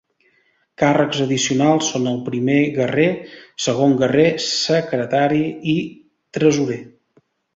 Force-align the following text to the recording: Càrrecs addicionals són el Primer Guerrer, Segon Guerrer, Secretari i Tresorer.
Càrrecs 0.81 1.19
addicionals 1.25 1.89
són 1.95 2.07
el 2.11 2.15
Primer 2.29 2.55
Guerrer, 2.77 3.05
Segon 3.67 3.93
Guerrer, 4.01 4.25
Secretari 4.47 5.43
i 5.77 5.79
Tresorer. 6.39 6.83